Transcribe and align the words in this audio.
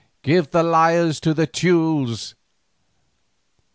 "Give 0.23 0.49
the 0.49 0.63
liars 0.63 1.19
to 1.19 1.31
the 1.35 1.45
Teules." 1.45 2.33